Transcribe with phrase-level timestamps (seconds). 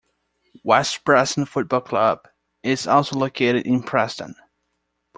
[0.63, 2.27] West Preston Football Club
[2.63, 4.33] is also located in Preston.